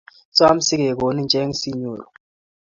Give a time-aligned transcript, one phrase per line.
[0.37, 2.05] Som si kegonin cheng' siinyoru